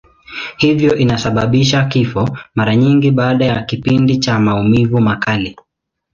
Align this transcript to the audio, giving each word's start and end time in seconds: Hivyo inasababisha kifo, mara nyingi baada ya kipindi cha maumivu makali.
Hivyo 0.57 0.95
inasababisha 0.95 1.83
kifo, 1.85 2.37
mara 2.55 2.75
nyingi 2.75 3.11
baada 3.11 3.45
ya 3.45 3.63
kipindi 3.63 4.17
cha 4.17 4.39
maumivu 4.39 5.01
makali. 5.01 5.57